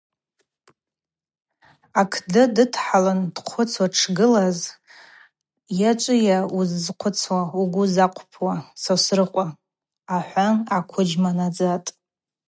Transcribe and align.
Акды 2.01 2.41
дыдхӏалын 2.55 3.19
дхъвыцуа 3.35 3.87
дшгылаз: 3.91 4.59
Йачӏвыйа 5.79 6.39
уыззхъвыцуа, 6.55 7.39
угвы 7.61 7.83
ззакъвпуа, 7.89 8.53
Сосрыкъва?— 8.81 9.45
ахӏван 10.17 10.55
аквыджьма 10.77 11.31
надзатӏ. 11.37 11.89